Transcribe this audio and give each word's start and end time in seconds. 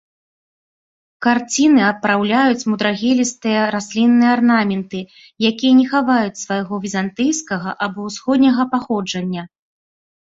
Карціны 1.25 1.81
апраўляюць 1.93 2.67
мудрагелістыя 2.71 3.61
раслінныя 3.75 4.31
арнаменты, 4.37 4.99
якія 5.51 5.73
не 5.83 5.87
хаваюць 5.95 6.41
свайго 6.45 6.73
візантыйскага 6.87 7.69
або 7.89 7.99
ўсходняга 8.11 8.63
паходжання. 8.77 9.43